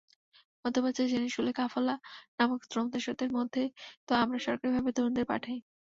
[0.65, 1.95] মধ্যপ্রাচ্যে জেনেশুনে কাফালা
[2.37, 3.63] নামক শ্রমদাসত্বের মধ্যে
[4.07, 5.57] তো আমরাই সরকারিভাবে তরুণদের পাঠাই।